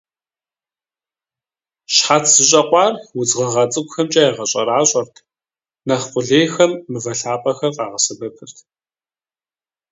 Щхьэц 1.93 2.25
зэщӏэкъуар 2.35 2.93
удз 3.19 3.31
гъэгъа 3.37 3.63
цӀыкӀухэмкӀэ 3.71 4.21
ягъэщӀэращӀэрт, 4.29 5.15
нэхъ 5.87 6.07
къулейхэм 6.11 6.71
мывэ 6.91 7.13
лъапӀэхэр 7.19 7.73
къагъэсэбэпырт. 7.77 8.57